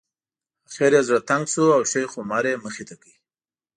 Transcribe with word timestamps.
اخر 0.67 0.91
یې 0.95 1.01
زړه 1.07 1.19
تنګ 1.29 1.43
شو 1.51 1.65
او 1.77 1.81
شیخ 1.91 2.11
عمر 2.19 2.43
یې 2.49 2.61
مخې 2.63 2.83
ته 2.89 2.95
کړ. 3.01 3.09